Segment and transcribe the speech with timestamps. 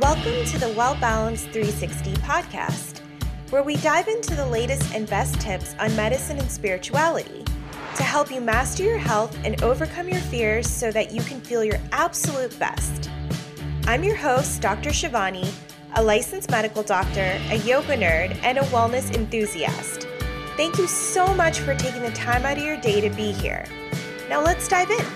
[0.00, 2.98] Welcome to the Well Balanced 360 podcast,
[3.50, 7.44] where we dive into the latest and best tips on medicine and spirituality
[7.94, 11.62] to help you master your health and overcome your fears so that you can feel
[11.62, 13.08] your absolute best.
[13.86, 14.90] I'm your host, Dr.
[14.90, 15.48] Shivani,
[15.94, 20.08] a licensed medical doctor, a yoga nerd, and a wellness enthusiast.
[20.56, 23.64] Thank you so much for taking the time out of your day to be here.
[24.28, 25.06] Now let's dive in.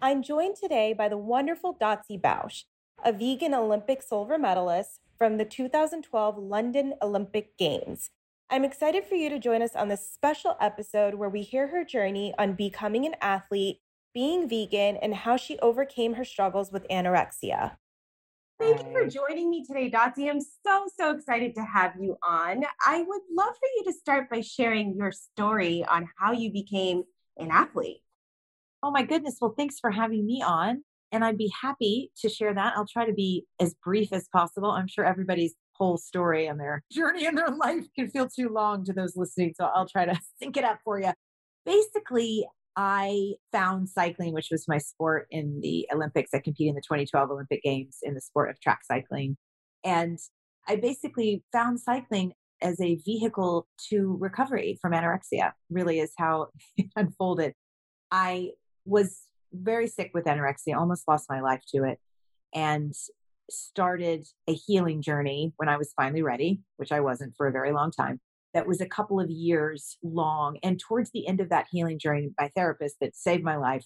[0.00, 2.62] I'm joined today by the wonderful Dotsie Bausch,
[3.04, 8.10] a vegan Olympic silver medalist from the 2012 London Olympic Games.
[8.50, 11.84] I'm excited for you to join us on this special episode where we hear her
[11.84, 13.78] journey on becoming an athlete,
[14.12, 17.76] being vegan, and how she overcame her struggles with anorexia.
[18.58, 20.28] Thank you for joining me today, Dotsie.
[20.28, 22.64] I'm so, so excited to have you on.
[22.84, 27.04] I would love for you to start by sharing your story on how you became
[27.38, 28.02] an athlete.
[28.82, 29.38] Oh, my goodness.
[29.40, 30.82] Well, thanks for having me on.
[31.12, 32.74] And I'd be happy to share that.
[32.76, 34.70] I'll try to be as brief as possible.
[34.70, 38.84] I'm sure everybody's whole story and their journey in their life can feel too long
[38.84, 39.54] to those listening.
[39.56, 41.12] So I'll try to sync it up for you.
[41.66, 46.30] Basically, I found cycling, which was my sport in the Olympics.
[46.32, 49.36] I competed in the 2012 Olympic Games in the sport of track cycling.
[49.84, 50.18] And
[50.68, 56.86] I basically found cycling as a vehicle to recovery from anorexia, really, is how it
[56.96, 57.54] unfolded.
[58.10, 58.50] I
[58.84, 59.22] was
[59.52, 61.98] very sick with anorexia, almost lost my life to it,
[62.54, 62.94] and
[63.50, 67.72] started a healing journey when I was finally ready, which I wasn't for a very
[67.72, 68.20] long time.
[68.54, 70.58] That was a couple of years long.
[70.62, 73.84] And towards the end of that healing journey, my therapist that saved my life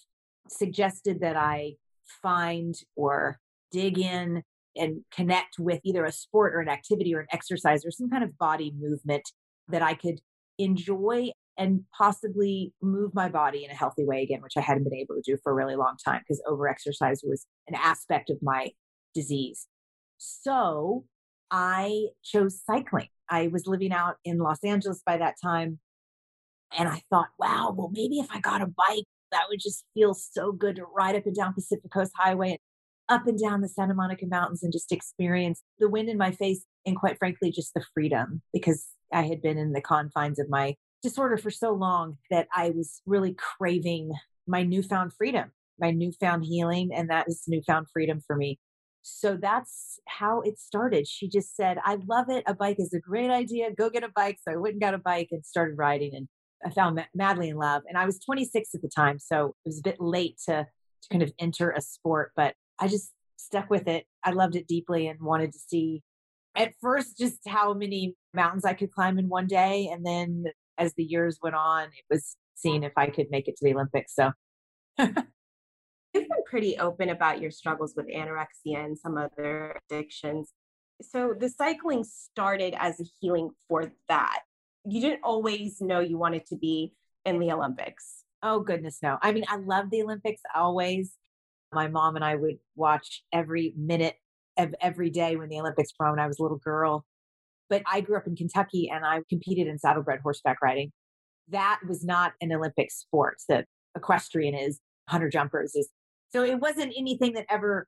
[0.48, 1.74] suggested that I
[2.22, 3.38] find or
[3.72, 4.42] dig in
[4.76, 8.24] and connect with either a sport or an activity or an exercise or some kind
[8.24, 9.22] of body movement
[9.68, 10.20] that I could
[10.58, 14.94] enjoy and possibly move my body in a healthy way again, which I hadn't been
[14.94, 18.70] able to do for a really long time because overexercise was an aspect of my
[19.14, 19.66] disease.
[20.18, 21.04] So
[21.50, 23.08] I chose cycling.
[23.28, 25.78] I was living out in Los Angeles by that time.
[26.76, 30.14] And I thought, wow, well, maybe if I got a bike, that would just feel
[30.14, 32.58] so good to ride up and down Pacific Coast Highway and
[33.08, 36.64] up and down the Santa Monica Mountains and just experience the wind in my face
[36.86, 40.74] and, quite frankly, just the freedom because I had been in the confines of my
[41.04, 44.10] disorder for so long that I was really craving
[44.48, 48.58] my newfound freedom, my newfound healing, and that is newfound freedom for me.
[49.02, 51.06] So that's how it started.
[51.06, 52.42] She just said, I love it.
[52.46, 53.70] A bike is a great idea.
[53.70, 54.38] Go get a bike.
[54.42, 56.26] So I went and got a bike and started riding and
[56.64, 57.82] I found madly in love.
[57.86, 59.18] And I was 26 at the time.
[59.18, 60.66] So it was a bit late to,
[61.02, 64.06] to kind of enter a sport, but I just stuck with it.
[64.24, 66.02] I loved it deeply and wanted to see
[66.56, 69.90] at first just how many mountains I could climb in one day.
[69.92, 70.44] And then
[70.78, 73.74] as the years went on, it was seeing if I could make it to the
[73.74, 74.14] Olympics.
[74.14, 74.32] So
[74.98, 75.14] you've
[76.14, 80.52] been pretty open about your struggles with anorexia and some other addictions.
[81.02, 84.40] So the cycling started as a healing for that.
[84.84, 86.92] You didn't always know you wanted to be
[87.24, 88.24] in the Olympics.
[88.42, 89.18] Oh goodness no.
[89.22, 91.14] I mean, I love the Olympics always.
[91.72, 94.14] My mom and I would watch every minute
[94.56, 97.04] of every day when the Olympics were on when I was a little girl.
[97.70, 100.92] But I grew up in Kentucky and I competed in saddlebred horseback riding.
[101.48, 103.66] That was not an Olympic sport that
[103.96, 105.88] equestrian is, hunter jumpers is.
[106.30, 107.86] So it wasn't anything that ever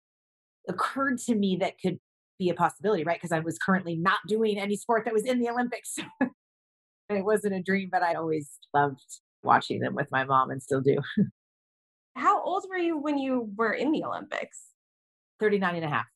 [0.68, 1.98] occurred to me that could
[2.38, 3.16] be a possibility, right?
[3.16, 5.96] Because I was currently not doing any sport that was in the Olympics.
[6.20, 9.00] it wasn't a dream, but I always loved
[9.42, 10.98] watching them with my mom and still do.
[12.16, 14.62] How old were you when you were in the Olympics?
[15.38, 16.06] 39 and a half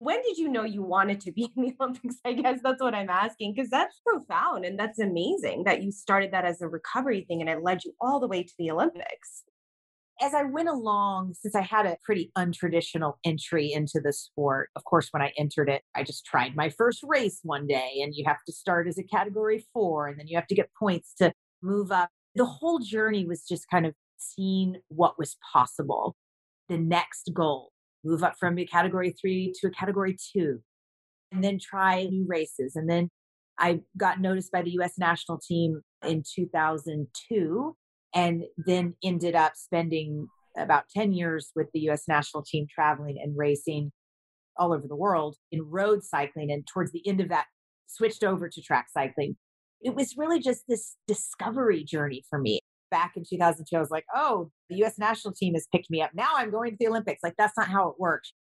[0.00, 2.16] when did you know you wanted to be in the Olympics?
[2.24, 6.32] I guess that's what I'm asking because that's profound and that's amazing that you started
[6.32, 9.44] that as a recovery thing and it led you all the way to the Olympics.
[10.22, 14.84] As I went along, since I had a pretty untraditional entry into the sport, of
[14.84, 18.24] course, when I entered it, I just tried my first race one day, and you
[18.26, 21.32] have to start as a category four, and then you have to get points to
[21.62, 22.10] move up.
[22.34, 26.16] The whole journey was just kind of seeing what was possible,
[26.68, 27.72] the next goal,
[28.04, 30.60] move up from a category three to a category two,
[31.32, 32.76] and then try new races.
[32.76, 33.10] And then
[33.58, 37.76] I got noticed by the US national team in 2002,
[38.14, 43.36] and then ended up spending about 10 years with the US national team traveling and
[43.36, 43.92] racing
[44.56, 46.50] all over the world in road cycling.
[46.50, 47.46] And towards the end of that,
[47.86, 49.36] switched over to track cycling.
[49.80, 54.04] It was really just this discovery journey for me back in 2002, I was like,
[54.14, 56.10] oh, the US national team has picked me up.
[56.14, 57.22] Now I'm going to the Olympics.
[57.22, 58.32] Like, that's not how it works.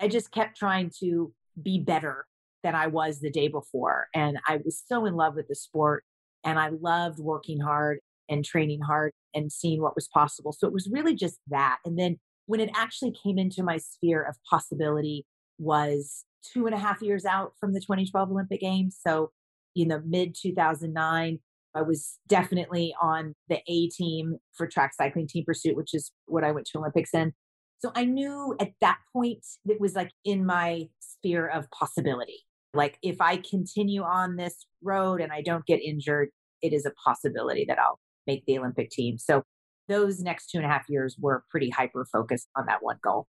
[0.00, 2.26] I just kept trying to be better
[2.62, 4.08] than I was the day before.
[4.14, 6.04] And I was so in love with the sport.
[6.44, 10.52] And I loved working hard and training hard and seeing what was possible.
[10.52, 11.78] So it was really just that.
[11.84, 15.26] And then when it actually came into my sphere of possibility
[15.58, 18.98] was two and a half years out from the 2012 Olympic Games.
[19.00, 19.30] So,
[19.76, 21.40] in the mid 2009,
[21.74, 26.44] I was definitely on the A team for track cycling team pursuit, which is what
[26.44, 27.32] I went to Olympics in.
[27.78, 32.44] So I knew at that point it was like in my sphere of possibility.
[32.72, 36.30] Like if I continue on this road and I don't get injured,
[36.62, 39.18] it is a possibility that I'll make the Olympic team.
[39.18, 39.42] So
[39.88, 43.26] those next two and a half years were pretty hyper focused on that one goal.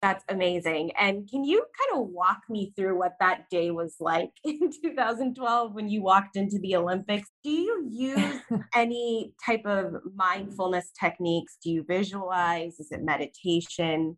[0.00, 0.92] That's amazing.
[0.98, 5.74] And can you kind of walk me through what that day was like in 2012
[5.74, 7.28] when you walked into the Olympics?
[7.42, 8.40] Do you use
[8.74, 11.56] any type of mindfulness techniques?
[11.62, 12.78] Do you visualize?
[12.78, 14.16] Is it meditation?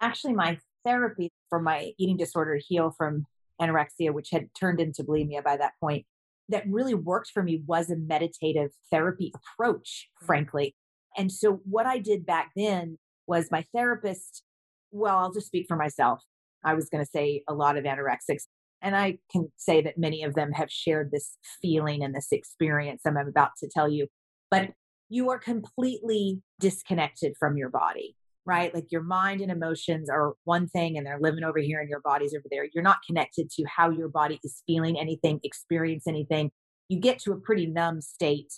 [0.00, 3.26] Actually, my therapy for my eating disorder heal from
[3.60, 6.06] anorexia, which had turned into bulimia by that point,
[6.48, 10.26] that really worked for me was a meditative therapy approach, mm.
[10.26, 10.74] frankly.
[11.16, 14.44] And so, what I did back then was my therapist
[14.90, 16.22] well, I'll just speak for myself.
[16.64, 18.44] I was going to say a lot of anorexics,
[18.82, 23.02] and I can say that many of them have shared this feeling and this experience
[23.06, 24.06] I'm about to tell you.
[24.50, 24.70] But
[25.08, 28.14] you are completely disconnected from your body,
[28.44, 28.74] right?
[28.74, 32.00] Like your mind and emotions are one thing and they're living over here and your
[32.00, 32.66] body's over there.
[32.74, 36.50] You're not connected to how your body is feeling anything, experience anything.
[36.88, 38.52] You get to a pretty numb state.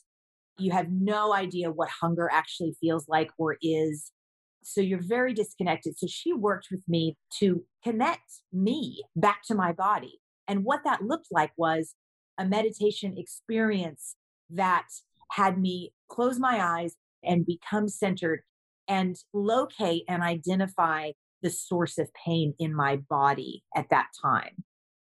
[0.59, 4.12] You have no idea what hunger actually feels like or is
[4.62, 5.98] so you're very disconnected.
[5.98, 10.20] So she worked with me to connect me back to my body.
[10.48, 11.94] And what that looked like was
[12.38, 14.16] a meditation experience
[14.50, 14.86] that
[15.32, 18.42] had me close my eyes and become centered
[18.88, 21.12] and locate and identify
[21.42, 24.64] the source of pain in my body at that time.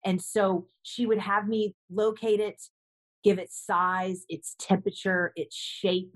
[0.05, 2.61] And so she would have me locate it,
[3.25, 6.14] give it size, its temperature, its shape,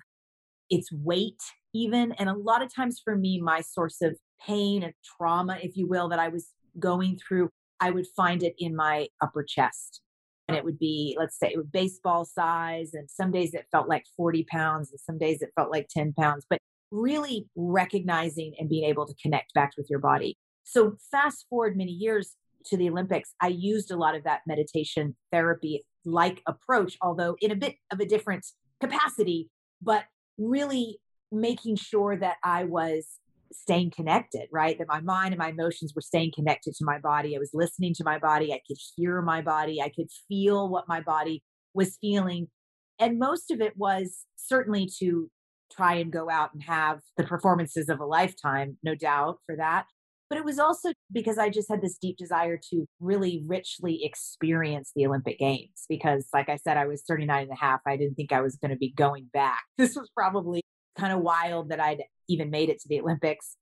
[0.71, 1.43] its weight,
[1.75, 2.13] even.
[2.13, 4.17] And a lot of times for me, my source of
[4.47, 6.49] pain and trauma, if you will, that I was
[6.79, 7.51] going through,
[7.81, 10.01] I would find it in my upper chest.
[10.47, 12.93] And it would be, let's say, it baseball size.
[12.95, 16.13] And some days it felt like 40 pounds, and some days it felt like 10
[16.13, 16.47] pounds.
[16.49, 16.59] But
[16.91, 20.37] really recognizing and being able to connect back with your body.
[20.63, 22.37] So, fast forward many years
[22.67, 27.51] to the Olympics, I used a lot of that meditation therapy like approach, although in
[27.51, 28.47] a bit of a different
[28.81, 29.51] capacity,
[29.83, 30.05] but
[30.39, 30.99] really
[31.35, 33.07] making sure that I was
[33.53, 34.79] staying connected, right?
[34.79, 37.37] That my mind and my emotions were staying connected to my body.
[37.37, 38.53] I was listening to my body.
[38.53, 39.81] I could hear my body.
[39.81, 41.43] I could feel what my body
[41.75, 42.49] was feeling.
[42.99, 45.31] And most of it was certainly to
[45.73, 49.87] try and go out and have the performances of a lifetime, no doubt for that.
[50.31, 54.91] But it was also because I just had this deep desire to really richly experience
[54.95, 55.85] the Olympic Games.
[55.89, 57.81] Because, like I said, I was 39 and a half.
[57.87, 59.63] I didn't think I was going to be going back.
[59.79, 60.64] This was probably
[60.99, 63.57] kind of wild that I'd even made it to the Olympics.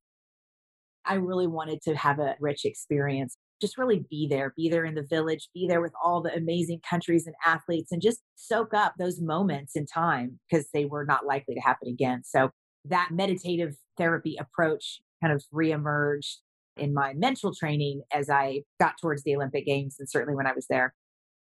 [1.05, 4.95] I really wanted to have a rich experience, just really be there, be there in
[4.95, 8.93] the village, be there with all the amazing countries and athletes, and just soak up
[8.97, 12.21] those moments in time because they were not likely to happen again.
[12.23, 12.51] So
[12.85, 16.37] that meditative therapy approach kind of reemerged
[16.77, 20.53] in my mental training as I got towards the Olympic Games and certainly when I
[20.53, 20.93] was there.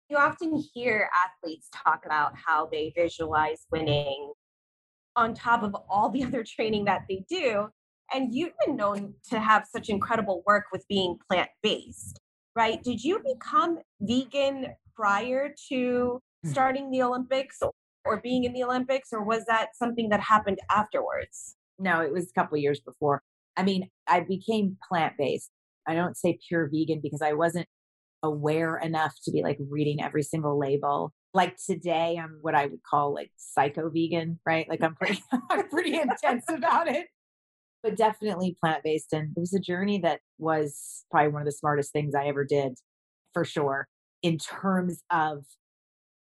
[0.09, 4.33] You often hear athletes talk about how they visualize winning
[5.17, 7.69] on top of all the other training that they do.
[8.13, 12.19] And you've been known to have such incredible work with being plant based,
[12.57, 12.83] right?
[12.83, 16.51] Did you become vegan prior to hmm.
[16.51, 17.61] starting the Olympics
[18.05, 21.57] or being in the Olympics, or was that something that happened afterwards?
[21.79, 23.23] No, it was a couple years before.
[23.57, 25.51] I mean, I became plant based.
[25.87, 27.67] I don't say pure vegan because I wasn't
[28.23, 32.83] aware enough to be like reading every single label like today i'm what i would
[32.83, 34.69] call like psycho vegan right?
[34.69, 37.07] Like i'm pretty i'm pretty intense about it.
[37.83, 41.93] But definitely plant-based and it was a journey that was probably one of the smartest
[41.93, 42.75] things i ever did
[43.33, 43.89] for sure
[44.23, 45.45] in terms of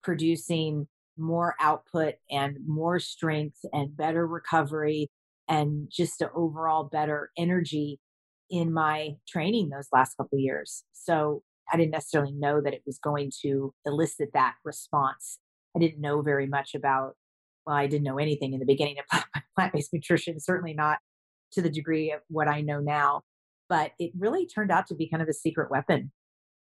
[0.04, 0.86] producing
[1.16, 5.10] more output and more strength and better recovery
[5.48, 7.98] and just an overall better energy
[8.50, 10.84] in my training those last couple years.
[10.92, 15.38] So I didn't necessarily know that it was going to elicit that response.
[15.76, 17.14] I didn't know very much about,
[17.66, 19.24] well, I didn't know anything in the beginning of
[19.56, 20.98] plant based nutrition, certainly not
[21.52, 23.22] to the degree of what I know now.
[23.68, 26.10] But it really turned out to be kind of a secret weapon.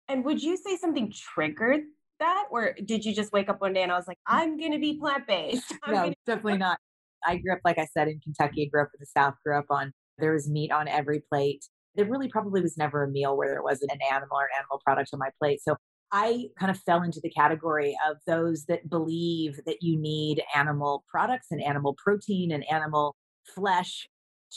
[0.08, 1.82] And would you say something triggered
[2.18, 2.46] that?
[2.50, 4.34] Or did you just wake up one day and I was like, mm.
[4.34, 5.72] I'm going to be plant based?
[5.86, 6.78] No, gonna- definitely not.
[7.26, 9.66] I grew up, like I said, in Kentucky, grew up in the South, grew up
[9.70, 11.64] on, there was meat on every plate
[11.96, 14.80] there really probably was never a meal where there wasn't an animal or an animal
[14.84, 15.60] product on my plate.
[15.62, 15.76] So
[16.12, 21.04] I kind of fell into the category of those that believe that you need animal
[21.08, 23.16] products and animal protein and animal
[23.54, 24.08] flesh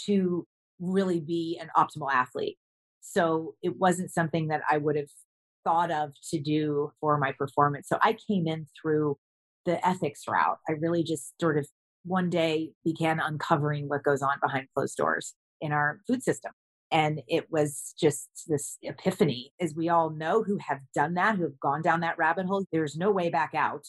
[0.06, 0.46] to
[0.80, 2.58] really be an optimal athlete.
[3.02, 5.10] So it wasn't something that I would have
[5.64, 7.88] thought of to do for my performance.
[7.88, 9.18] So I came in through
[9.66, 10.60] the ethics route.
[10.70, 11.68] I really just sort of
[12.06, 16.52] one day began uncovering what goes on behind closed doors in our food system.
[16.92, 21.44] And it was just this epiphany, as we all know who have done that, who
[21.44, 22.66] have gone down that rabbit hole.
[22.72, 23.86] There's no way back out,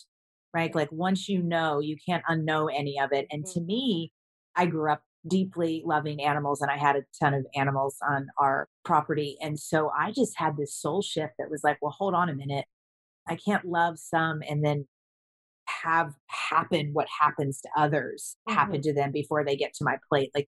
[0.52, 0.74] right?
[0.74, 3.26] Like once you know, you can't unknow any of it.
[3.30, 3.66] And to mm.
[3.66, 4.12] me,
[4.56, 8.68] I grew up deeply loving animals and I had a ton of animals on our
[8.84, 9.36] property.
[9.40, 12.34] And so I just had this soul shift that was like, well, hold on a
[12.34, 12.64] minute.
[13.28, 14.86] I can't love some and then
[15.82, 18.58] have happen what happens to others mm-hmm.
[18.58, 20.30] happen to them before they get to my plate.
[20.34, 20.48] Like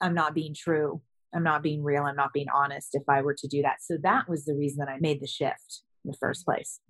[0.00, 1.02] I'm not being true.
[1.36, 2.04] I'm not being real.
[2.04, 3.82] I'm not being honest if I were to do that.
[3.82, 6.80] So that was the reason that I made the shift in the first place.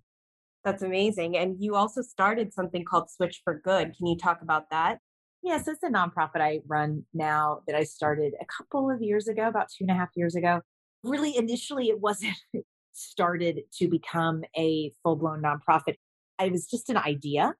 [0.65, 1.37] That's amazing.
[1.37, 3.97] And you also started something called Switch for Good.
[3.97, 4.99] Can you talk about that?
[5.43, 9.49] Yes, it's a nonprofit I run now that I started a couple of years ago,
[9.49, 10.61] about two and a half years ago.
[11.03, 12.37] Really, initially, it wasn't
[12.93, 15.97] started to become a full blown nonprofit.
[16.41, 17.55] It was just an idea.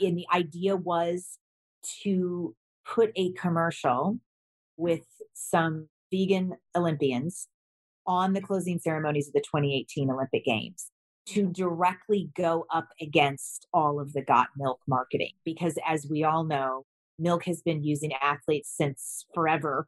[0.00, 1.38] And the idea was
[2.02, 2.54] to
[2.86, 4.18] put a commercial
[4.76, 5.04] with
[5.34, 7.48] some vegan Olympians
[8.06, 10.90] on the closing ceremonies of the 2018 Olympic Games
[11.26, 11.52] to mm-hmm.
[11.52, 15.32] directly go up against all of the got milk marketing.
[15.44, 16.84] Because as we all know,
[17.18, 19.86] milk has been using athletes since forever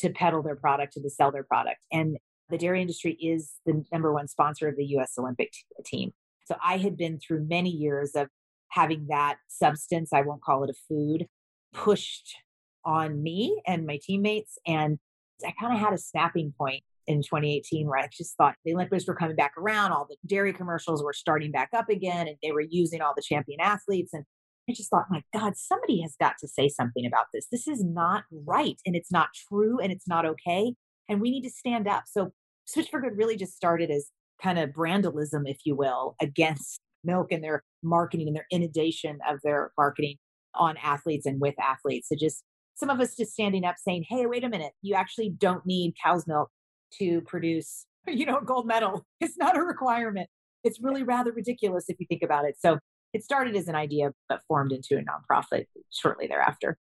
[0.00, 1.84] to peddle their product, and to sell their product.
[1.92, 2.16] And
[2.48, 6.12] the dairy industry is the number one sponsor of the US Olympic t- team.
[6.46, 8.28] So I had been through many years of
[8.68, 11.26] having that substance, I won't call it a food,
[11.72, 12.36] pushed
[12.84, 14.58] on me and my teammates.
[14.66, 14.98] And
[15.46, 19.06] I kind of had a snapping point in 2018 where I just thought the Olympics
[19.06, 22.52] were coming back around, all the dairy commercials were starting back up again, and they
[22.52, 24.12] were using all the champion athletes.
[24.12, 24.24] And
[24.68, 27.46] I just thought, my God, somebody has got to say something about this.
[27.50, 30.74] This is not right, and it's not true, and it's not okay.
[31.08, 32.04] And we need to stand up.
[32.06, 32.32] So
[32.64, 37.32] Switch for Good really just started as kind of brandalism, if you will, against milk
[37.32, 40.16] and their marketing and their inundation of their marketing
[40.54, 42.08] on athletes and with athletes.
[42.08, 45.30] So just some of us just standing up saying, hey, wait a minute, you actually
[45.30, 46.50] don't need cow's milk
[46.98, 49.04] to produce, you know, gold medal.
[49.20, 50.28] It's not a requirement.
[50.64, 52.56] It's really rather ridiculous if you think about it.
[52.58, 52.78] So
[53.12, 56.78] it started as an idea, but formed into a nonprofit shortly thereafter.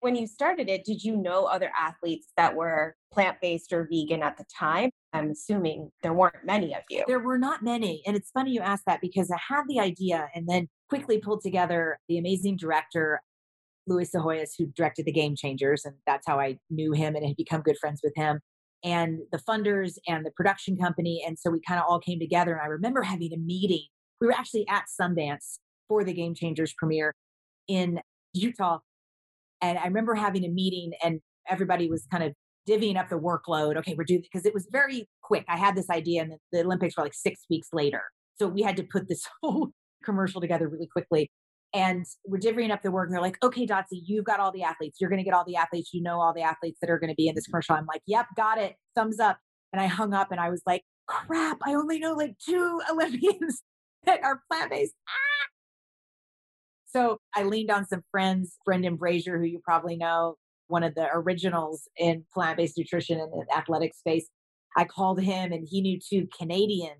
[0.00, 4.22] When you started it, did you know other athletes that were plant based or vegan
[4.22, 4.90] at the time?
[5.12, 7.04] I'm assuming there weren't many of you.
[7.06, 8.02] There were not many.
[8.04, 11.42] And it's funny you asked that because I had the idea and then quickly pulled
[11.42, 13.22] together the amazing director
[13.86, 17.36] Luis Psihoyos, who directed the Game Changers, and that's how I knew him and had
[17.36, 18.40] become good friends with him,
[18.84, 21.22] and the funders and the production company.
[21.26, 22.52] And so we kind of all came together.
[22.52, 23.86] And I remember having a meeting.
[24.20, 25.58] We were actually at Sundance
[25.88, 27.14] for the Game Changers premiere
[27.68, 28.00] in
[28.32, 28.78] Utah.
[29.60, 32.32] And I remember having a meeting, and everybody was kind of
[32.68, 33.76] divvying up the workload.
[33.76, 35.44] Okay, we're doing because it was very quick.
[35.48, 38.02] I had this idea, and the, the Olympics were like six weeks later.
[38.36, 39.70] So we had to put this whole
[40.04, 41.30] commercial together really quickly
[41.74, 43.08] and we're divvying up the work.
[43.08, 44.98] And they're like, okay, Dotsie, you've got all the athletes.
[45.00, 45.90] You're going to get all the athletes.
[45.92, 47.74] You know all the athletes that are going to be in this commercial.
[47.74, 48.76] I'm like, yep, got it.
[48.94, 49.38] Thumbs up.
[49.72, 53.62] And I hung up and I was like, crap, I only know like two Olympians
[54.04, 54.94] that are plant based.
[55.08, 55.48] Ah!
[56.86, 60.36] So I leaned on some friends, Brendan Brazier, who you probably know,
[60.68, 64.28] one of the originals in plant based nutrition and the athletic space.
[64.76, 66.96] I called him and he knew two Canadian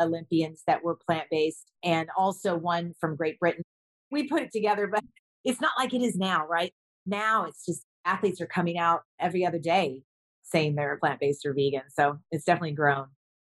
[0.00, 3.62] Olympians that were plant based and also one from Great Britain
[4.10, 5.02] we put it together, but
[5.44, 6.72] it's not like it is now, right?
[7.06, 10.02] Now it's just athletes are coming out every other day
[10.42, 11.82] saying they're plant based or vegan.
[11.90, 13.06] So it's definitely grown.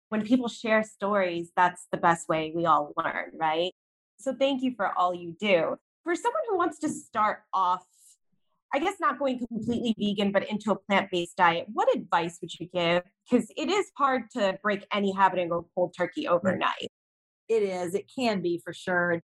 [0.09, 3.71] When people share stories, that's the best way we all learn, right?
[4.19, 5.75] So thank you for all you do.
[6.03, 7.83] For someone who wants to start off,
[8.73, 12.51] I guess not going completely vegan, but into a plant based diet, what advice would
[12.59, 13.03] you give?
[13.29, 16.89] Because it is hard to break any habit and go cold turkey overnight.
[17.47, 17.95] It is.
[17.95, 19.21] It can be for sure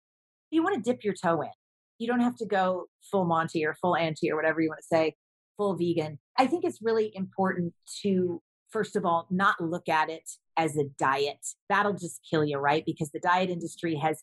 [0.51, 1.51] you want to dip your toe in.
[1.99, 4.87] You don't have to go full Monty or full anti or whatever you want to
[4.87, 5.17] say,
[5.57, 6.19] full vegan.
[6.39, 8.41] I think it's really important to,
[8.71, 11.45] first of all, not look at it as a diet.
[11.69, 12.85] That'll just kill you, right?
[12.87, 14.23] Because the diet industry has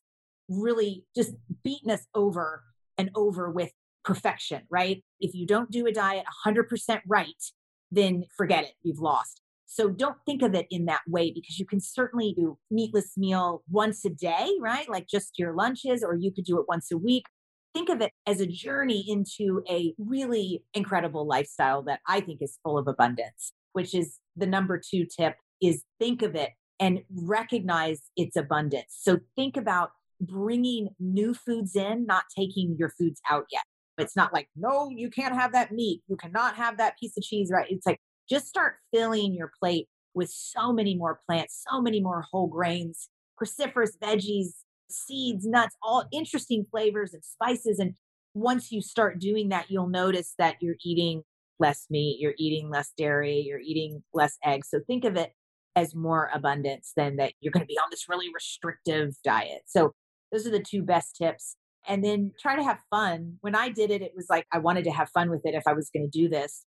[0.50, 2.64] really just beaten us over
[2.98, 3.72] and over with
[4.04, 5.04] perfection, right?
[5.20, 7.44] If you don't do a diet 100% right,
[7.92, 9.42] then forget it, you've lost.
[9.66, 13.64] So don't think of it in that way because you can certainly do meatless meal
[13.70, 14.90] once a day, right?
[14.90, 17.26] Like just your lunches, or you could do it once a week.
[17.74, 22.58] Think of it as a journey into a really incredible lifestyle that I think is
[22.64, 28.04] full of abundance, which is the number two tip is think of it and recognize
[28.16, 28.98] its abundance.
[28.98, 29.92] So think about
[30.22, 33.64] bringing new foods in, not taking your foods out yet.
[33.98, 36.02] It's not like, no, you can't have that meat.
[36.08, 37.68] You cannot have that piece of cheese, right?
[37.70, 42.26] It's like, just start filling your plate with so many more plants, so many more
[42.32, 43.10] whole grains,
[43.42, 47.80] cruciferous veggies, seeds, nuts, all interesting flavors and spices.
[47.80, 47.96] And
[48.34, 51.24] once you start doing that, you'll notice that you're eating
[51.60, 54.70] less meat, you're eating less dairy, you're eating less eggs.
[54.70, 55.32] So think of it
[55.76, 59.64] as more abundance than that you're going to be on this really restrictive diet.
[59.66, 59.94] So
[60.32, 61.56] those are the two best tips.
[61.88, 63.38] And then try to have fun.
[63.42, 65.64] When I did it, it was like I wanted to have fun with it if
[65.68, 66.66] I was going to do this.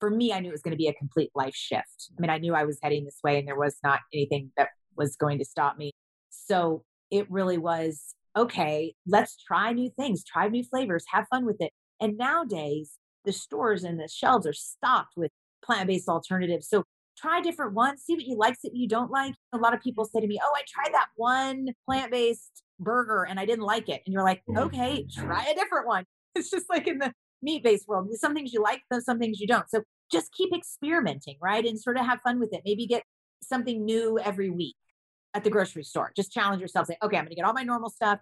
[0.00, 2.10] For me, I knew it was going to be a complete life shift.
[2.16, 4.70] I mean, I knew I was heading this way and there was not anything that
[4.96, 5.92] was going to stop me.
[6.30, 11.56] So it really was okay, let's try new things, try new flavors, have fun with
[11.60, 11.72] it.
[12.00, 15.30] And nowadays, the stores and the shelves are stocked with
[15.64, 16.68] plant based alternatives.
[16.68, 16.84] So
[17.16, 19.34] try different ones, see what you like, see what you don't like.
[19.52, 23.26] A lot of people say to me, Oh, I tried that one plant based burger
[23.28, 24.02] and I didn't like it.
[24.06, 24.58] And you're like, mm-hmm.
[24.58, 26.04] Okay, try a different one.
[26.36, 28.08] It's just like in the meat based world.
[28.14, 29.68] Some things you like, some things you don't.
[29.70, 31.64] So just keep experimenting, right?
[31.64, 32.62] And sort of have fun with it.
[32.64, 33.04] Maybe get
[33.42, 34.76] something new every week
[35.34, 36.12] at the grocery store.
[36.16, 36.86] Just challenge yourself.
[36.86, 38.18] Say, okay, I'm going to get all my normal stuff.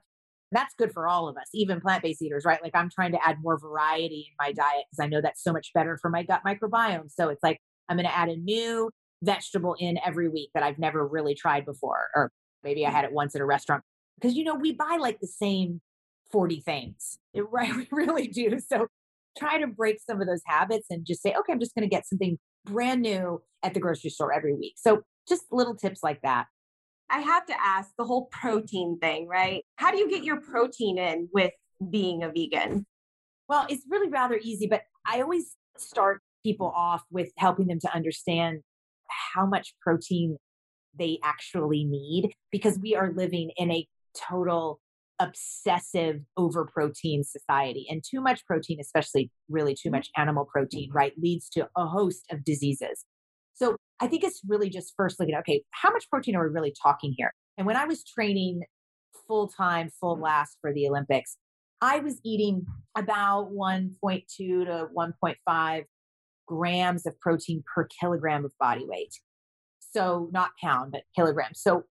[0.51, 2.63] That's good for all of us, even plant based eaters, right?
[2.63, 5.53] Like I'm trying to add more variety in my diet because I know that's so
[5.53, 7.11] much better for my gut microbiome.
[7.11, 8.91] So it's like I'm going to add a new
[9.23, 12.07] vegetable in every week that I've never really tried before.
[12.15, 12.31] Or
[12.63, 13.83] maybe I had it once at a restaurant.
[14.19, 15.81] Because, you know, we buy like the same
[16.31, 17.75] 40 things, right?
[17.75, 18.59] We really do.
[18.61, 18.89] So
[19.39, 21.95] try to break some of those habits and just say, okay, I'm just going to
[21.95, 24.75] get something brand new at the grocery store every week.
[24.77, 26.47] So just little tips like that.
[27.11, 29.65] I have to ask the whole protein thing, right?
[29.77, 31.53] How do you get your protein in with
[31.91, 32.87] being a vegan?
[33.49, 37.95] Well, it's really rather easy, but I always start people off with helping them to
[37.95, 38.61] understand
[39.35, 40.37] how much protein
[40.99, 44.81] they actually need because we are living in a total
[45.21, 49.97] obsessive over protein society and too much protein especially really too mm-hmm.
[49.97, 50.97] much animal protein mm-hmm.
[50.97, 53.05] right leads to a host of diseases
[53.59, 56.55] so I think it's really just first looking at, okay, how much protein are we
[56.55, 57.33] really talking here?
[57.57, 58.63] And when I was training
[59.27, 61.37] full time, full blast for the Olympics,
[61.81, 65.85] I was eating about 1.2 to 1.5
[66.47, 69.15] grams of protein per kilogram of body weight.
[69.81, 71.61] So not pound, but kilograms.
[71.61, 71.83] So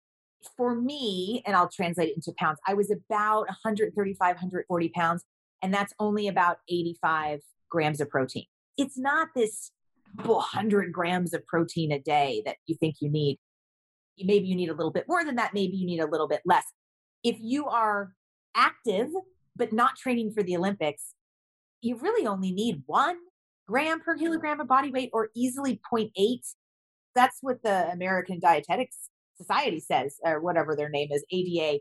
[0.55, 5.23] for me, and I'll translate it into pounds, I was about 135, 140 pounds,
[5.61, 8.45] and that's only about 85 grams of protein.
[8.77, 9.71] It's not this
[10.23, 13.39] 100 grams of protein a day that you think you need.
[14.19, 15.53] Maybe you need a little bit more than that.
[15.53, 16.65] Maybe you need a little bit less.
[17.23, 18.13] If you are
[18.55, 19.09] active,
[19.55, 21.13] but not training for the Olympics,
[21.81, 23.17] you really only need one
[23.67, 26.11] gram per kilogram of body weight or easily 0.8.
[27.13, 31.79] That's what the American Dietetics Society says, or whatever their name is, ADA,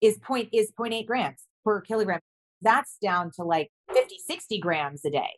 [0.00, 2.20] is point is 0.8 grams per kilogram.
[2.62, 5.30] That's down to like 50, 60 grams a day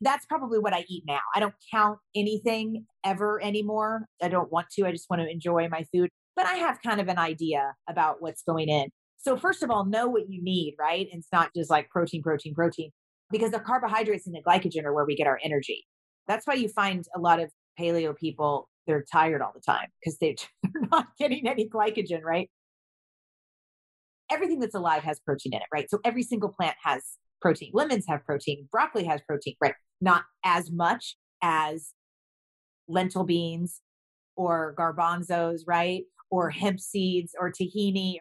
[0.00, 1.20] that's probably what I eat now.
[1.34, 4.06] I don't count anything ever anymore.
[4.22, 4.86] I don't want to.
[4.86, 6.10] I just want to enjoy my food.
[6.36, 8.88] But I have kind of an idea about what's going in.
[9.18, 11.06] So, first of all, know what you need, right?
[11.10, 12.90] It's not just like protein, protein, protein,
[13.30, 15.84] because the carbohydrates and the glycogen are where we get our energy.
[16.26, 20.18] That's why you find a lot of paleo people, they're tired all the time because
[20.18, 22.50] they, they're not getting any glycogen, right?
[24.30, 25.90] Everything that's alive has protein in it, right?
[25.90, 27.02] So, every single plant has
[27.40, 27.70] protein.
[27.72, 29.74] Lemons have protein, broccoli has protein, right?
[30.00, 31.92] not as much as
[32.88, 33.80] lentil beans
[34.36, 36.04] or garbanzos, right?
[36.30, 36.60] Or mm-hmm.
[36.60, 38.16] hemp seeds or tahini,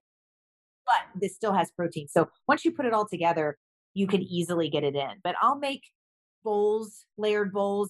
[0.86, 2.08] but this still has protein.
[2.10, 3.58] So once you put it all together,
[3.94, 5.12] you can easily get it in.
[5.24, 5.84] But I'll make
[6.44, 7.90] bowls, layered bowls.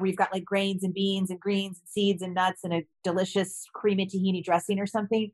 [0.00, 3.66] We've got like grains and beans and greens and seeds and nuts and a delicious
[3.74, 5.30] creamy tahini dressing or something,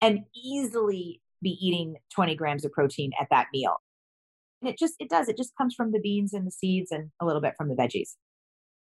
[0.00, 3.76] and easily be eating 20 grams of protein at that meal.
[4.62, 7.10] And it just, it does, it just comes from the beans and the seeds and
[7.20, 8.14] a little bit from the veggies.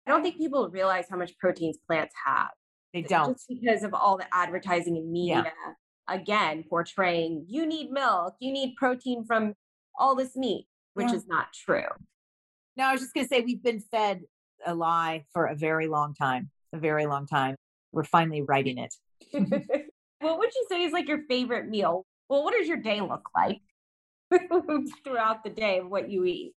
[0.05, 2.47] I don't think people realize how much proteins plants have.
[2.93, 3.33] They don't.
[3.33, 6.15] Just because of all the advertising and media, yeah.
[6.15, 9.53] again, portraying you need milk, you need protein from
[9.99, 11.15] all this meat, which yeah.
[11.15, 11.89] is not true.
[12.77, 14.21] No, I was just going to say we've been fed
[14.67, 17.55] a lie for a very long time, a very long time.
[17.91, 18.93] We're finally righting it.
[20.19, 22.05] what would you say is like your favorite meal?
[22.29, 23.61] Well, what does your day look like?
[25.03, 26.53] throughout the day of what you eat?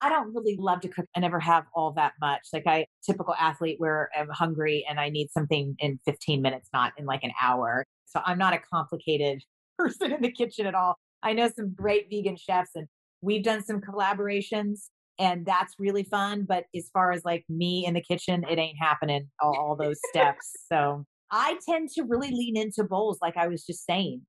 [0.00, 1.06] I don't really love to cook.
[1.14, 2.40] I never have all that much.
[2.52, 6.92] Like I typical athlete where I'm hungry and I need something in 15 minutes, not
[6.96, 7.84] in like an hour.
[8.06, 9.42] So I'm not a complicated
[9.78, 10.96] person in the kitchen at all.
[11.22, 12.88] I know some great vegan chefs and
[13.20, 14.88] we've done some collaborations
[15.22, 16.42] and that's really fun.
[16.42, 20.00] But as far as like me in the kitchen, it ain't happening all, all those
[20.10, 20.50] steps.
[20.70, 24.22] So I tend to really lean into bowls, like I was just saying.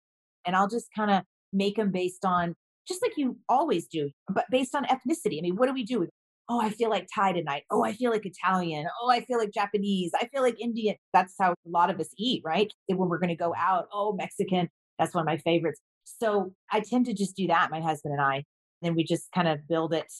[0.45, 1.23] And I'll just kind of
[1.53, 2.55] make them based on
[2.87, 5.37] just like you always do, but based on ethnicity.
[5.37, 6.07] I mean, what do we do?
[6.49, 7.63] oh, I feel like Thai tonight.
[7.71, 8.85] Oh, I feel like Italian.
[9.01, 10.11] Oh, I feel like Japanese.
[10.13, 10.97] I feel like Indian.
[11.13, 12.69] That's how a lot of us eat, right?
[12.87, 14.67] When we're going to go out, oh, Mexican.
[14.99, 15.79] That's one of my favorites.
[16.03, 18.43] So I tend to just do that, my husband and I.
[18.83, 20.11] And we just kind of build it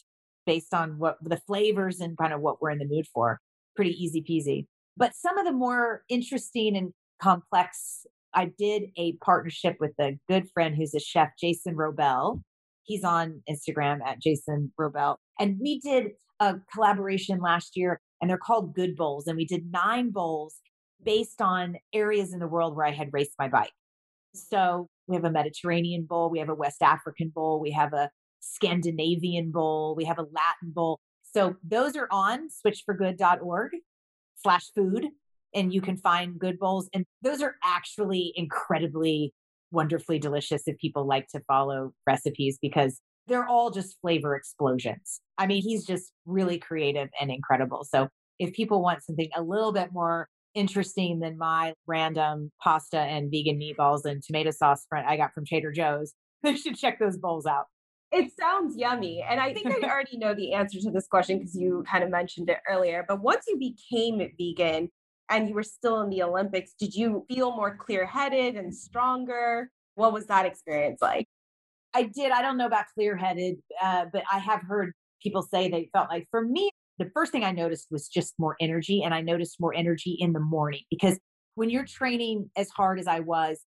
[0.52, 3.40] based on what the flavors and kind of what we're in the mood for.
[3.74, 4.66] Pretty easy peasy.
[4.98, 10.50] But some of the more interesting and complex, I did a partnership with a good
[10.54, 12.42] friend who's a chef, Jason Wrobel.
[12.84, 15.16] He's on Instagram at Jason Wrobel.
[15.40, 16.08] And we did
[16.42, 19.28] a collaboration last year, and they're called Good Bowls.
[19.28, 20.56] And we did nine bowls
[21.02, 23.72] based on areas in the world where I had raced my bike.
[24.36, 28.10] So we have a Mediterranean bowl, we have a West African bowl, we have a
[28.41, 30.99] Scandinavian bowl, we have a Latin bowl.
[31.23, 33.71] So those are on switchforgood.org
[34.36, 35.08] slash food
[35.54, 36.89] and you can find good bowls.
[36.93, 39.34] And those are actually incredibly
[39.71, 45.21] wonderfully delicious if people like to follow recipes because they're all just flavor explosions.
[45.38, 47.86] I mean, he's just really creative and incredible.
[47.89, 53.32] So if people want something a little bit more interesting than my random pasta and
[53.32, 57.17] vegan meatballs and tomato sauce front I got from Trader Joe's, they should check those
[57.17, 57.65] bowls out.
[58.12, 59.26] It sounds yummy.
[59.28, 62.10] And I think I already know the answer to this question because you kind of
[62.10, 63.06] mentioned it earlier.
[63.08, 64.89] But once you became vegan,
[65.32, 69.71] and you were still in the Olympics, did you feel more clear headed and stronger?
[69.95, 71.28] What was that experience like?
[71.93, 72.32] I did.
[72.32, 74.93] I don't know about clear headed, uh, but I have heard
[75.24, 76.69] people say they felt like for me,
[77.00, 79.04] the first thing I noticed was just more energy.
[79.04, 81.17] And I noticed more energy in the morning because
[81.56, 83.62] when you're training as hard as I was,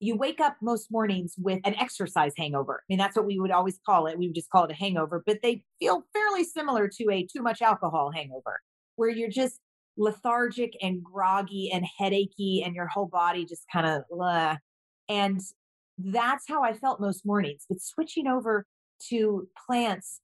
[0.00, 2.82] you wake up most mornings with an exercise hangover.
[2.82, 4.18] I mean, that's what we would always call it.
[4.18, 7.42] We would just call it a hangover, but they feel fairly similar to a too
[7.42, 8.60] much alcohol hangover,
[8.96, 9.58] where you're just
[9.96, 14.58] lethargic and groggy and headachy and your whole body just kind of
[15.08, 15.40] and
[15.98, 17.64] that's how I felt most mornings.
[17.68, 18.66] But switching over
[19.08, 20.20] to plants,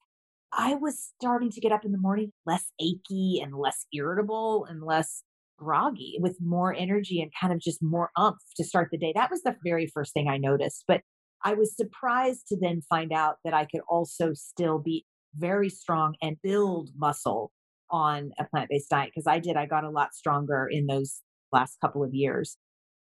[0.52, 4.82] I was starting to get up in the morning less achy and less irritable and
[4.82, 5.24] less
[5.58, 9.12] groggy with more energy and kind of just more umph to start the day.
[9.14, 10.84] That was the very first thing I noticed.
[10.86, 11.00] But
[11.42, 15.04] I was surprised to then find out that I could also still be
[15.36, 17.52] very strong and build muscle
[17.90, 19.56] on a plant based diet because I did.
[19.56, 21.20] I got a lot stronger in those
[21.52, 22.56] last couple of years.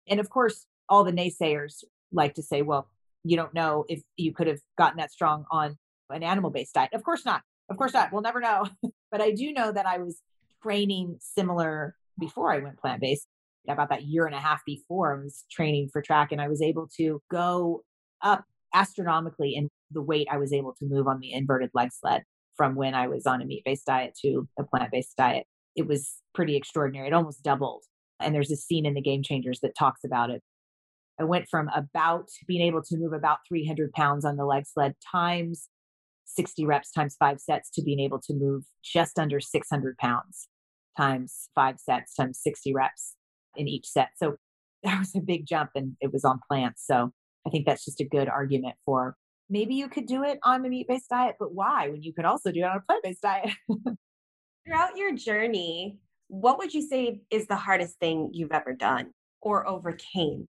[0.09, 2.89] And of course, all the naysayers like to say, well,
[3.23, 5.77] you don't know if you could have gotten that strong on
[6.09, 6.91] an animal based diet.
[6.95, 7.43] Of course not.
[7.69, 8.13] Of course not.
[8.13, 8.67] We'll never know.
[9.11, 10.21] but I do know that I was
[10.63, 13.27] training similar before I went plant based.
[13.69, 16.63] About that year and a half before, I was training for track and I was
[16.63, 17.83] able to go
[18.23, 22.23] up astronomically in the weight I was able to move on the inverted leg sled
[22.57, 25.47] from when I was on a meat based diet to a plant based diet.
[25.77, 27.09] It was pretty extraordinary.
[27.09, 27.85] It almost doubled.
[28.19, 30.43] And there's a scene in the Game Changers that talks about it.
[31.19, 34.95] I went from about being able to move about 300 pounds on the leg sled
[35.11, 35.69] times
[36.25, 40.49] 60 reps times five sets to being able to move just under 600 pounds
[41.01, 43.15] times five sets times 60 reps
[43.57, 44.11] in each set.
[44.17, 44.37] So
[44.83, 46.85] that was a big jump and it was on plants.
[46.87, 47.13] So
[47.47, 49.17] I think that's just a good argument for
[49.51, 52.25] maybe you could do it on a meat based diet, but why when you could
[52.25, 53.51] also do it on a plant based diet?
[54.67, 59.11] Throughout your journey, what would you say is the hardest thing you've ever done
[59.43, 60.47] or overcame?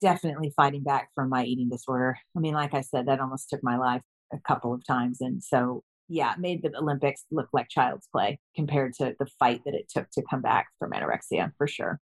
[0.00, 2.18] Definitely fighting back from my eating disorder.
[2.36, 5.20] I mean, like I said, that almost took my life a couple of times.
[5.20, 9.74] And so, yeah, made the Olympics look like child's play compared to the fight that
[9.74, 12.00] it took to come back from anorexia, for sure.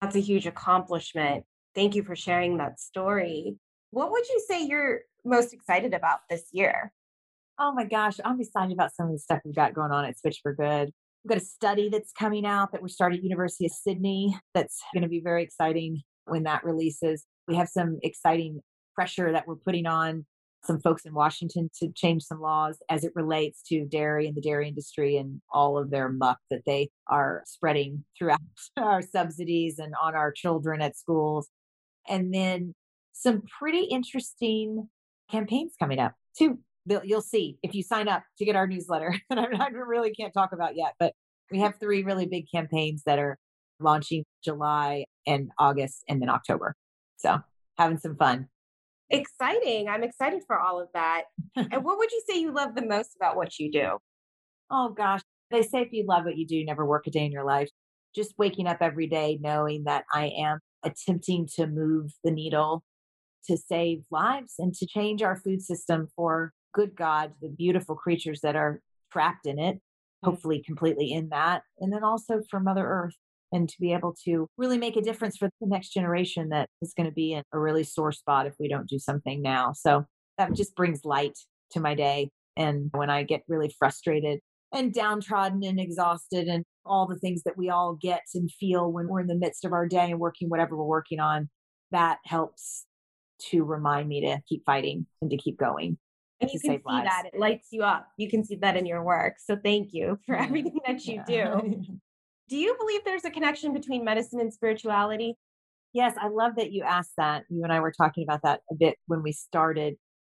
[0.00, 1.44] That's a huge accomplishment.
[1.74, 3.56] Thank you for sharing that story.
[3.90, 6.92] What would you say you're most excited about this year?
[7.58, 10.18] Oh my gosh, I'm excited about some of the stuff we've got going on at
[10.18, 10.90] Switch for Good.
[11.22, 14.80] We've got a study that's coming out that we started at University of Sydney that's
[14.94, 17.26] going to be very exciting when that releases.
[17.46, 18.60] We have some exciting
[18.94, 20.24] pressure that we're putting on
[20.64, 24.40] some folks in Washington to change some laws as it relates to dairy and the
[24.40, 28.40] dairy industry and all of their muck that they are spreading throughout
[28.76, 31.48] our subsidies and on our children at schools.
[32.08, 32.74] And then
[33.12, 34.88] some pretty interesting
[35.30, 36.58] campaigns coming up too.
[37.04, 40.52] You'll see if you sign up to get our newsletter that I really can't talk
[40.52, 41.14] about yet, but
[41.50, 43.38] we have three really big campaigns that are
[43.80, 46.74] launching July and August and then October.
[47.16, 47.40] So
[47.78, 48.48] having some fun.
[49.10, 49.88] Exciting.
[49.88, 51.24] I'm excited for all of that.
[51.56, 53.98] and what would you say you love the most about what you do?
[54.70, 55.20] Oh gosh,
[55.50, 57.68] they say if you love what you do, never work a day in your life.
[58.14, 62.84] Just waking up every day knowing that I am attempting to move the needle
[63.46, 68.40] to save lives and to change our food system for good God, the beautiful creatures
[68.42, 68.80] that are
[69.12, 69.80] trapped in it, mm.
[70.22, 71.62] hopefully completely in that.
[71.78, 73.16] And then also for Mother Earth
[73.52, 76.94] and to be able to really make a difference for the next generation that is
[76.96, 79.72] going to be in a really sore spot if we don't do something now.
[79.72, 80.04] So
[80.38, 81.38] that just brings light
[81.72, 82.30] to my day.
[82.56, 84.40] And when I get really frustrated
[84.72, 89.08] and downtrodden and exhausted and all the things that we all get and feel when
[89.08, 91.48] we're in the midst of our day and working whatever we're working on,
[91.90, 92.86] that helps
[93.50, 95.98] to remind me to keep fighting and to keep going.
[96.40, 97.06] And you can see lives.
[97.06, 98.08] that it lights you up.
[98.16, 99.34] You can see that in your work.
[99.38, 101.60] So thank you for everything that you yeah.
[101.60, 101.84] do.
[102.50, 105.36] do you believe there's a connection between medicine and spirituality?
[105.92, 107.44] Yes, I love that you asked that.
[107.48, 109.94] You and I were talking about that a bit when we started.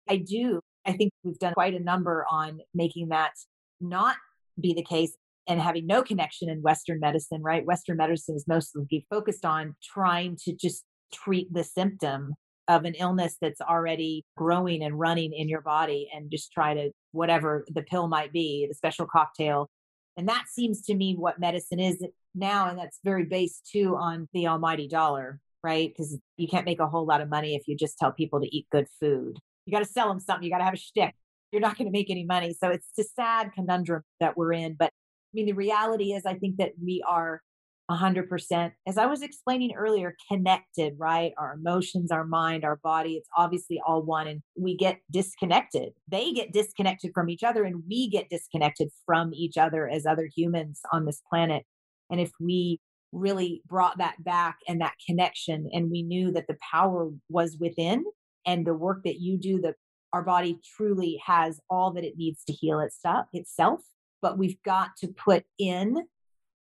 [0.09, 0.61] I do.
[0.85, 3.33] I think we've done quite a number on making that
[3.81, 4.15] not
[4.59, 5.15] be the case
[5.47, 7.65] and having no connection in Western medicine, right?
[7.65, 12.33] Western medicine is mostly focused on trying to just treat the symptom
[12.67, 16.91] of an illness that's already growing and running in your body and just try to,
[17.11, 19.69] whatever the pill might be, the special cocktail.
[20.17, 22.69] And that seems to me what medicine is now.
[22.69, 25.89] And that's very based too on the almighty dollar, right?
[25.89, 28.55] Because you can't make a whole lot of money if you just tell people to
[28.55, 29.37] eat good food.
[29.65, 31.15] You got to sell them something, you got to have a shtick.
[31.51, 32.53] You're not going to make any money.
[32.53, 34.75] So it's a sad conundrum that we're in.
[34.77, 37.41] But I mean, the reality is, I think that we are
[37.89, 38.71] 100%.
[38.87, 41.33] As I was explaining earlier, connected, right?
[41.37, 44.27] Our emotions, our mind, our body, it's obviously all one.
[44.27, 45.93] And we get disconnected.
[46.07, 50.29] They get disconnected from each other, and we get disconnected from each other as other
[50.35, 51.63] humans on this planet.
[52.09, 52.79] And if we
[53.11, 58.03] really brought that back and that connection, and we knew that the power was within,
[58.47, 59.75] and the work that you do, that
[60.11, 63.81] our body truly has all that it needs to heal itself, itself.
[64.21, 65.97] But we've got to put in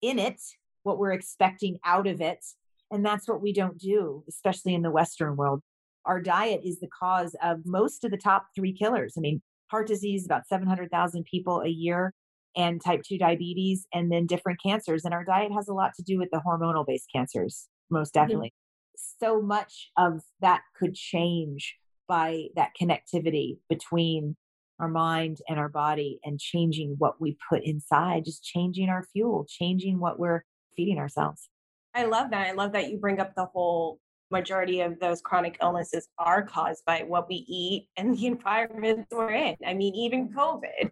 [0.00, 0.40] in it
[0.82, 2.44] what we're expecting out of it.
[2.90, 5.62] And that's what we don't do, especially in the Western world.
[6.04, 9.14] Our diet is the cause of most of the top three killers.
[9.16, 9.40] I mean,
[9.70, 12.12] heart disease, about 700,000 people a year,
[12.56, 15.04] and type 2 diabetes, and then different cancers.
[15.04, 18.24] And our diet has a lot to do with the hormonal based cancers, most mm-hmm.
[18.24, 18.48] definitely.
[18.48, 19.24] Mm-hmm.
[19.24, 21.76] So much of that could change
[22.08, 24.36] by that connectivity between
[24.78, 29.46] our mind and our body and changing what we put inside, just changing our fuel,
[29.48, 30.42] changing what we're
[30.76, 31.48] feeding ourselves.
[31.94, 32.46] I love that.
[32.46, 33.98] I love that you bring up the whole
[34.30, 39.30] majority of those chronic illnesses are caused by what we eat and the environment we're
[39.30, 39.56] in.
[39.64, 40.90] I mean, even COVID,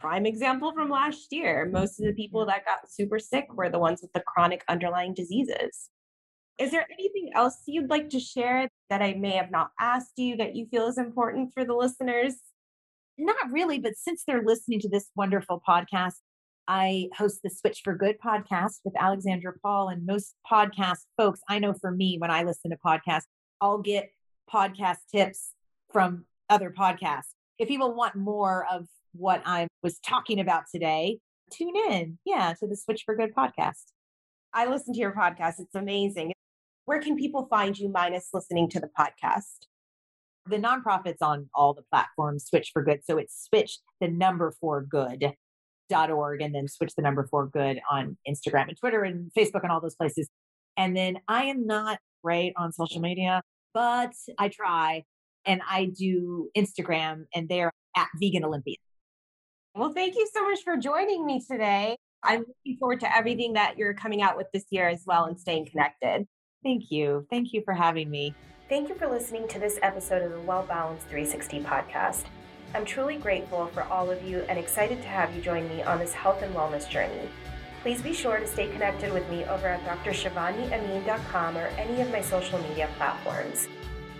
[0.00, 3.78] prime example from last year, most of the people that got super sick were the
[3.78, 5.90] ones with the chronic underlying diseases.
[6.58, 10.36] Is there anything else you'd like to share that I may have not asked you
[10.36, 12.36] that you feel is important for the listeners?
[13.18, 16.14] Not really, but since they're listening to this wonderful podcast,
[16.68, 19.88] I host the Switch for Good podcast with Alexandra Paul.
[19.88, 23.26] And most podcast folks, I know for me, when I listen to podcasts,
[23.60, 24.10] I'll get
[24.52, 25.52] podcast tips
[25.92, 27.34] from other podcasts.
[27.58, 31.18] If people want more of what I was talking about today,
[31.50, 33.92] tune in, yeah, to the Switch for Good podcast.
[34.54, 35.54] I listen to your podcast.
[35.58, 36.32] It's amazing.
[36.84, 39.66] Where can people find you minus listening to the podcast?
[40.46, 43.00] The nonprofit's on all the platforms, Switch for Good.
[43.04, 45.34] So it's switch the number for good
[45.92, 49.72] org and then switch the number for good on Instagram and Twitter and Facebook and
[49.72, 50.28] all those places.
[50.76, 53.42] And then I am not great on social media,
[53.74, 55.04] but I try
[55.44, 58.78] and I do Instagram and they're at Vegan Olympian.
[59.74, 61.96] Well, thank you so much for joining me today.
[62.22, 65.38] I'm looking forward to everything that you're coming out with this year as well and
[65.38, 66.26] staying connected.
[66.62, 67.26] Thank you.
[67.30, 68.34] Thank you for having me.
[68.68, 72.24] Thank you for listening to this episode of the Well Balanced 360 podcast.
[72.74, 75.98] I'm truly grateful for all of you and excited to have you join me on
[75.98, 77.28] this health and wellness journey.
[77.82, 82.22] Please be sure to stay connected with me over at drshivaniamin.com or any of my
[82.22, 83.68] social media platforms.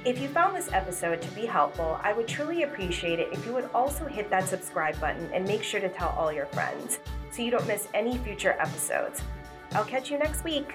[0.04, 3.52] If you found this episode to be helpful, I would truly appreciate it if you
[3.54, 6.98] would also hit that subscribe button and make sure to tell all your friends
[7.30, 9.22] so you don't miss any future episodes.
[9.72, 10.74] I'll catch you next week.